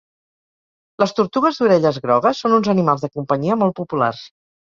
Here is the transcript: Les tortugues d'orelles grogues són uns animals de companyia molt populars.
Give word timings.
Les 1.01 1.11
tortugues 1.19 1.59
d'orelles 1.59 1.99
grogues 2.05 2.39
són 2.45 2.55
uns 2.57 2.71
animals 2.73 3.05
de 3.05 3.11
companyia 3.19 3.59
molt 3.65 3.77
populars. 3.83 4.25